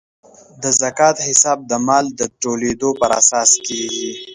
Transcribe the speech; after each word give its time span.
د 0.61 0.63
زکات 0.81 1.17
حساب 1.27 1.57
د 1.71 1.73
مال 1.87 2.05
د 2.19 2.21
ټولیدو 2.41 2.89
پر 2.99 3.11
اساس 3.19 3.51
کیږي. 3.65 4.11